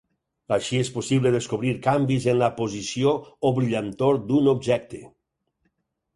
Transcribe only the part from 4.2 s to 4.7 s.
d'un